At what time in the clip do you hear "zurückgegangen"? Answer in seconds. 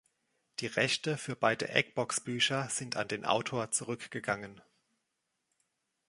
3.69-4.59